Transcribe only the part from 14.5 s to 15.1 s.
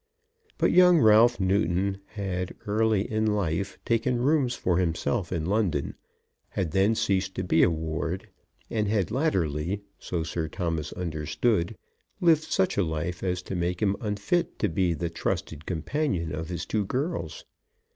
to be